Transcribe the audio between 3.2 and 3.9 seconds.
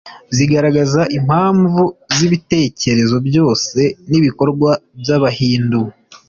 byose